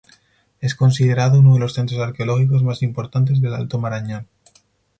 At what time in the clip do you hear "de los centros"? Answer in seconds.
1.53-1.99